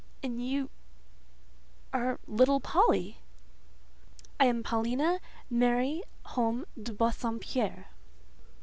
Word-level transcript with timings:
"And 0.23 0.43
you 0.43 0.71
are 1.93 2.19
little 2.25 2.59
Polly?" 2.59 3.19
"I 4.39 4.45
am 4.45 4.63
Paulina 4.63 5.19
Mary 5.47 6.01
Home 6.25 6.65
de 6.81 6.91
Bassompierre." 6.91 7.85